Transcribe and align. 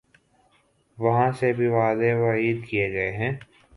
وہاں 0.97 1.31
سے 1.31 1.53
بھی 1.53 1.67
وعدے 1.67 2.13
وعید 2.13 2.65
کیے 2.67 2.91
گئے 2.93 3.11
ہیں۔ 3.11 3.31